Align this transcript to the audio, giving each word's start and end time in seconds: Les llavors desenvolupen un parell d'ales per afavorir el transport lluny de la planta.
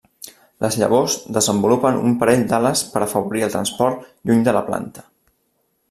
Les 0.63 0.77
llavors 0.83 1.17
desenvolupen 1.37 1.99
un 2.09 2.17
parell 2.23 2.43
d'ales 2.53 2.83
per 2.95 3.05
afavorir 3.07 3.47
el 3.49 3.55
transport 3.57 4.09
lluny 4.31 4.43
de 4.49 4.57
la 4.59 4.69
planta. 4.73 5.07